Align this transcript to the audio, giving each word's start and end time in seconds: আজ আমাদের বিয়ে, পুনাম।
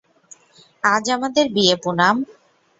আজ 0.83 1.05
আমাদের 1.09 1.45
বিয়ে, 1.49 1.75
পুনাম। 1.83 2.15